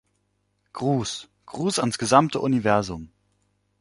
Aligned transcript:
Gruß, 0.73 1.29
Gruß 1.45 1.77
ans 1.77 1.99
gesamte 1.99 2.39
Universum! 2.39 3.11